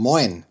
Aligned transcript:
Moin, 0.00 0.44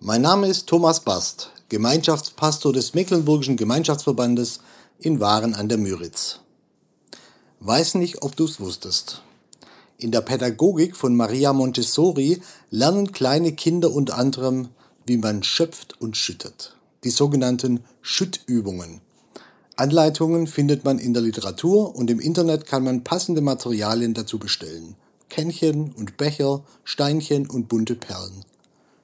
mein 0.00 0.20
Name 0.20 0.48
ist 0.48 0.66
Thomas 0.66 1.00
Bast, 1.00 1.50
Gemeinschaftspastor 1.70 2.74
des 2.74 2.92
Mecklenburgischen 2.92 3.56
Gemeinschaftsverbandes 3.56 4.60
in 4.98 5.18
Waren 5.18 5.54
an 5.54 5.70
der 5.70 5.78
Müritz. 5.78 6.40
Weiß 7.60 7.94
nicht, 7.94 8.20
ob 8.20 8.36
du 8.36 8.44
es 8.44 8.60
wusstest. 8.60 9.22
In 9.96 10.10
der 10.10 10.20
Pädagogik 10.20 10.94
von 10.94 11.16
Maria 11.16 11.54
Montessori 11.54 12.42
lernen 12.68 13.12
kleine 13.12 13.52
Kinder 13.52 13.90
unter 13.90 14.18
anderem, 14.18 14.68
wie 15.06 15.16
man 15.16 15.42
schöpft 15.42 15.98
und 15.98 16.18
schüttet. 16.18 16.76
Die 17.02 17.08
sogenannten 17.08 17.80
Schüttübungen. 18.02 19.00
Anleitungen 19.74 20.46
findet 20.46 20.84
man 20.84 20.98
in 20.98 21.14
der 21.14 21.22
Literatur 21.22 21.96
und 21.96 22.10
im 22.10 22.20
Internet 22.20 22.66
kann 22.66 22.84
man 22.84 23.04
passende 23.04 23.40
Materialien 23.40 24.12
dazu 24.12 24.38
bestellen. 24.38 24.96
Kännchen 25.30 25.92
und 25.92 26.18
Becher, 26.18 26.62
Steinchen 26.84 27.48
und 27.48 27.70
bunte 27.70 27.94
Perlen. 27.94 28.44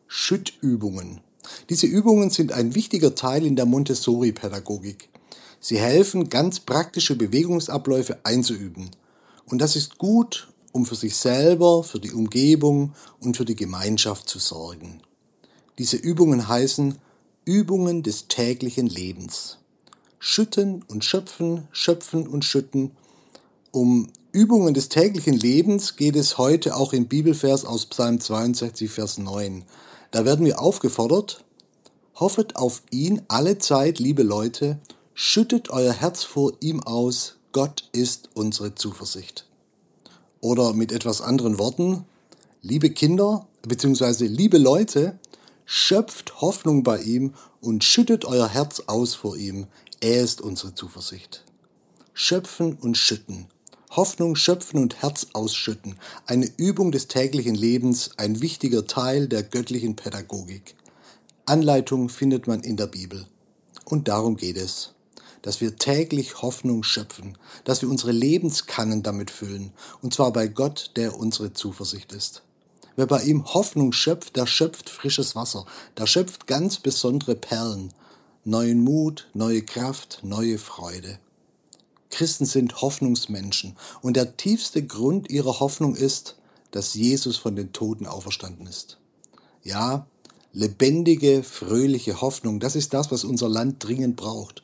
Schüttübungen. 0.09 1.20
Diese 1.69 1.87
Übungen 1.87 2.30
sind 2.30 2.52
ein 2.52 2.74
wichtiger 2.74 3.14
Teil 3.14 3.46
in 3.46 3.56
der 3.56 3.66
Montessori-Pädagogik. 3.66 5.09
Sie 5.60 5.78
helfen, 5.78 6.28
ganz 6.28 6.60
praktische 6.60 7.16
Bewegungsabläufe 7.16 8.19
einzuüben. 8.24 8.91
Und 9.47 9.59
das 9.60 9.77
ist 9.77 9.98
gut, 9.98 10.48
um 10.73 10.86
für 10.86 10.95
sich 10.95 11.16
selber, 11.16 11.84
für 11.84 12.00
die 12.00 12.12
Umgebung 12.12 12.95
und 13.20 13.36
für 13.36 13.45
die 13.45 13.56
Gemeinschaft 13.56 14.28
zu 14.28 14.38
sorgen. 14.38 15.02
Diese 15.78 15.97
Übungen 15.97 16.48
heißen 16.48 16.97
Übungen 17.45 18.02
des 18.02 18.28
täglichen 18.28 18.86
Lebens. 18.88 19.59
Schütten 20.19 20.83
und 20.88 21.05
schöpfen, 21.05 21.69
schöpfen 21.70 22.27
und 22.27 22.45
schütten. 22.45 22.91
Um 23.70 24.09
Übungen 24.33 24.75
des 24.75 24.88
täglichen 24.88 25.34
Lebens 25.34 25.97
geht 25.97 26.16
es 26.16 26.36
heute 26.36 26.77
auch 26.77 26.92
im 26.92 27.06
Bibelvers 27.06 27.64
aus 27.64 27.86
Psalm 27.86 28.20
62, 28.20 28.91
Vers 28.91 29.19
9. 29.19 29.64
Da 30.11 30.25
werden 30.25 30.47
wir 30.47 30.61
aufgefordert, 30.61 31.45
hoffet 32.15 32.57
auf 32.57 32.83
ihn 32.91 33.23
alle 33.29 33.59
Zeit, 33.59 33.98
liebe 33.98 34.23
Leute, 34.23 34.78
schüttet 35.15 35.70
euer 35.70 35.92
Herz 35.92 36.23
vor 36.23 36.53
ihm 36.61 36.83
aus, 36.83 37.37
Gott 37.53 37.89
ist 37.92 38.31
unsere 38.34 38.75
Zuversicht. 38.75 39.47
Oder 40.41 40.73
mit 40.73 40.92
etwas 40.92 41.20
anderen 41.20 41.59
Worten, 41.59 42.05
liebe 42.62 42.91
Kinder 42.91 43.47
bzw. 43.62 44.27
liebe 44.27 44.59
Leute, 44.59 45.19
schöpft 45.67 46.41
Hoffnung 46.41 46.83
bei 46.83 47.00
ihm 47.03 47.34
und 47.61 47.84
schüttet 47.84 48.25
euer 48.25 48.48
Herz 48.48 48.84
aus 48.87 49.15
vor 49.15 49.37
ihm, 49.37 49.67
er 50.00 50.22
ist 50.22 50.41
unsere 50.41 50.75
Zuversicht. 50.75 51.45
Schöpfen 52.15 52.75
und 52.75 52.97
schütten. 52.97 53.47
Hoffnung 53.91 54.36
schöpfen 54.36 54.81
und 54.83 55.00
Herz 55.00 55.28
ausschütten, 55.33 55.97
eine 56.27 56.50
Übung 56.58 56.92
des 56.92 57.08
täglichen 57.08 57.55
Lebens, 57.55 58.11
ein 58.19 58.42
wichtiger 58.42 58.86
Teil 58.86 59.28
der 59.28 59.42
göttlichen 59.42 59.97
Pädagogik. 59.97 60.75
Anleitung 61.47 62.11
findet 62.11 62.47
man 62.47 62.61
in 62.61 62.77
der 62.77 62.86
Bibel. 62.86 63.27
Und 63.86 64.09
darum 64.09 64.36
geht 64.36 64.59
es, 64.59 64.92
dass 65.41 65.62
wir 65.62 65.77
täglich 65.77 66.42
Hoffnung 66.42 66.83
schöpfen, 66.83 67.39
dass 67.64 67.81
wir 67.81 67.89
unsere 67.89 68.12
Lebenskannen 68.12 69.03
damit 69.03 69.31
füllen, 69.31 69.72
und 70.03 70.12
zwar 70.12 70.33
bei 70.34 70.47
Gott, 70.48 70.91
der 70.97 71.16
unsere 71.19 71.55
Zuversicht 71.55 72.12
ist. 72.12 72.42
Wer 72.97 73.06
bei 73.06 73.22
ihm 73.22 73.47
Hoffnung 73.55 73.92
schöpft, 73.92 74.36
der 74.36 74.47
schöpft 74.47 74.91
frisches 74.91 75.34
Wasser, 75.34 75.64
der 75.97 76.06
schöpft 76.06 76.47
ganz 76.47 76.78
besondere 76.78 77.36
Perlen, 77.36 77.94
neuen 78.44 78.81
Mut, 78.84 79.28
neue 79.33 79.62
Kraft, 79.62 80.20
neue 80.22 80.59
Freude. 80.59 81.19
Christen 82.11 82.45
sind 82.45 82.81
Hoffnungsmenschen 82.81 83.77
und 84.03 84.17
der 84.17 84.37
tiefste 84.37 84.84
Grund 84.84 85.31
ihrer 85.31 85.61
Hoffnung 85.61 85.95
ist, 85.95 86.37
dass 86.70 86.95
Jesus 86.95 87.37
von 87.37 87.56
den 87.56 87.73
Toten 87.73 88.06
auferstanden 88.06 88.67
ist. 88.67 88.98
Ja, 89.62 90.06
lebendige, 90.53 91.42
fröhliche 91.42 92.20
Hoffnung, 92.20 92.61
das 92.61 92.77
ist 92.77 92.95
das, 92.95 93.11
was 93.11 93.25
unser 93.25 93.48
Land 93.48 93.84
dringend 93.84 94.17
braucht. 94.17 94.62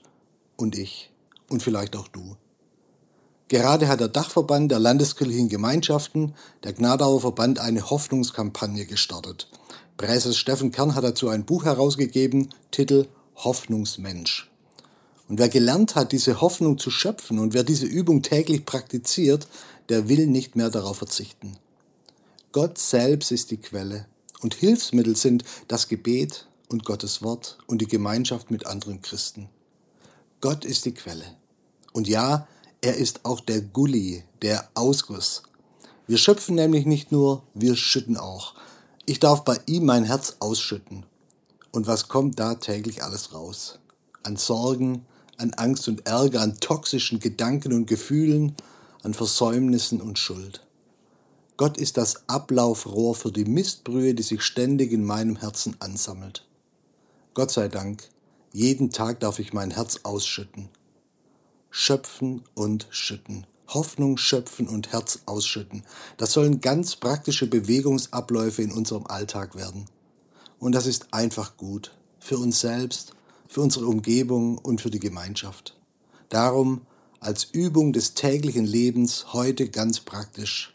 Und 0.56 0.76
ich. 0.76 1.10
Und 1.50 1.62
vielleicht 1.62 1.96
auch 1.96 2.08
du. 2.08 2.36
Gerade 3.48 3.88
hat 3.88 4.00
der 4.00 4.08
Dachverband 4.08 4.70
der 4.70 4.78
landeskirchlichen 4.78 5.48
Gemeinschaften, 5.48 6.34
der 6.64 6.72
Gnadauer 6.72 7.20
Verband, 7.20 7.58
eine 7.58 7.90
Hoffnungskampagne 7.90 8.86
gestartet. 8.86 9.48
Präses 9.96 10.38
Steffen 10.38 10.70
Kern 10.70 10.94
hat 10.94 11.04
dazu 11.04 11.28
ein 11.28 11.44
Buch 11.44 11.64
herausgegeben, 11.64 12.48
Titel 12.70 13.06
Hoffnungsmensch. 13.36 14.50
Und 15.28 15.38
wer 15.38 15.48
gelernt 15.48 15.94
hat, 15.94 16.12
diese 16.12 16.40
Hoffnung 16.40 16.78
zu 16.78 16.90
schöpfen 16.90 17.38
und 17.38 17.54
wer 17.54 17.64
diese 17.64 17.86
Übung 17.86 18.22
täglich 18.22 18.66
praktiziert, 18.66 19.46
der 19.88 20.08
will 20.08 20.26
nicht 20.26 20.56
mehr 20.56 20.70
darauf 20.70 20.98
verzichten. 20.98 21.56
Gott 22.52 22.78
selbst 22.78 23.32
ist 23.32 23.50
die 23.50 23.56
Quelle 23.56 24.06
und 24.40 24.54
Hilfsmittel 24.54 25.16
sind 25.16 25.44
das 25.68 25.88
Gebet 25.88 26.46
und 26.68 26.84
Gottes 26.84 27.22
Wort 27.22 27.58
und 27.66 27.80
die 27.80 27.86
Gemeinschaft 27.86 28.50
mit 28.50 28.66
anderen 28.66 29.00
Christen. 29.00 29.48
Gott 30.40 30.64
ist 30.64 30.84
die 30.84 30.92
Quelle. 30.92 31.24
Und 31.92 32.08
ja, 32.08 32.46
er 32.82 32.96
ist 32.96 33.24
auch 33.24 33.40
der 33.40 33.62
Gully, 33.62 34.24
der 34.42 34.68
Ausguss. 34.74 35.42
Wir 36.06 36.18
schöpfen 36.18 36.54
nämlich 36.54 36.84
nicht 36.84 37.12
nur, 37.12 37.42
wir 37.54 37.76
schütten 37.76 38.18
auch. 38.18 38.54
Ich 39.06 39.20
darf 39.20 39.44
bei 39.44 39.58
ihm 39.64 39.86
mein 39.86 40.04
Herz 40.04 40.36
ausschütten. 40.40 41.06
Und 41.72 41.86
was 41.86 42.08
kommt 42.08 42.38
da 42.38 42.56
täglich 42.56 43.02
alles 43.02 43.32
raus? 43.32 43.78
An 44.22 44.36
Sorgen, 44.36 45.06
an 45.38 45.54
Angst 45.54 45.88
und 45.88 46.06
Ärger, 46.06 46.40
an 46.40 46.58
toxischen 46.60 47.20
Gedanken 47.20 47.72
und 47.72 47.86
Gefühlen, 47.86 48.54
an 49.02 49.14
Versäumnissen 49.14 50.00
und 50.00 50.18
Schuld. 50.18 50.60
Gott 51.56 51.76
ist 51.76 51.96
das 51.96 52.28
Ablaufrohr 52.28 53.14
für 53.14 53.30
die 53.30 53.44
Mistbrühe, 53.44 54.14
die 54.14 54.22
sich 54.22 54.42
ständig 54.42 54.92
in 54.92 55.04
meinem 55.04 55.36
Herzen 55.36 55.76
ansammelt. 55.78 56.44
Gott 57.34 57.52
sei 57.52 57.68
Dank, 57.68 58.08
jeden 58.52 58.90
Tag 58.90 59.20
darf 59.20 59.38
ich 59.38 59.52
mein 59.52 59.70
Herz 59.70 60.00
ausschütten. 60.02 60.68
Schöpfen 61.70 62.42
und 62.54 62.86
schütten. 62.90 63.46
Hoffnung 63.68 64.16
schöpfen 64.16 64.68
und 64.68 64.92
Herz 64.92 65.20
ausschütten. 65.26 65.84
Das 66.16 66.32
sollen 66.32 66.60
ganz 66.60 66.96
praktische 66.96 67.46
Bewegungsabläufe 67.46 68.62
in 68.62 68.72
unserem 68.72 69.06
Alltag 69.06 69.56
werden. 69.56 69.86
Und 70.58 70.72
das 70.72 70.86
ist 70.86 71.12
einfach 71.12 71.56
gut. 71.56 71.92
Für 72.20 72.38
uns 72.38 72.60
selbst, 72.60 73.14
für 73.54 73.60
unsere 73.60 73.86
Umgebung 73.86 74.58
und 74.58 74.80
für 74.80 74.90
die 74.90 74.98
Gemeinschaft. 74.98 75.76
Darum 76.28 76.80
als 77.20 77.44
Übung 77.44 77.92
des 77.92 78.14
täglichen 78.14 78.64
Lebens 78.64 79.32
heute 79.32 79.68
ganz 79.68 80.00
praktisch. 80.00 80.74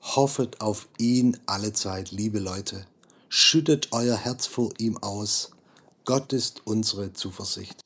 Hoffet 0.00 0.62
auf 0.62 0.88
ihn 0.96 1.36
alle 1.44 1.74
Zeit, 1.74 2.10
liebe 2.10 2.38
Leute. 2.38 2.86
Schüttet 3.28 3.88
euer 3.90 4.16
Herz 4.16 4.46
vor 4.46 4.70
ihm 4.78 4.96
aus. 4.96 5.50
Gott 6.06 6.32
ist 6.32 6.62
unsere 6.66 7.12
Zuversicht. 7.12 7.78